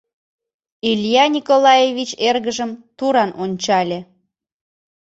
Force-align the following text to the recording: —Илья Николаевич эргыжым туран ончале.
—Илья 0.89 1.25
Николаевич 1.35 2.09
эргыжым 2.27 2.71
туран 2.97 3.31
ончале. 3.43 3.99